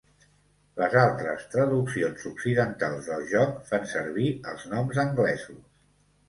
Les 0.83 0.95
altres 1.01 1.43
traduccions 1.55 2.25
occidentals 2.29 3.11
del 3.11 3.27
joc 3.35 3.61
fan 3.69 3.87
servir 3.93 4.27
els 4.55 4.67
noms 4.73 5.03
anglesos. 5.07 5.63